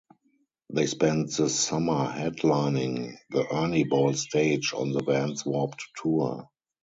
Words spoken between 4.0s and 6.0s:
stage on the Vans Warped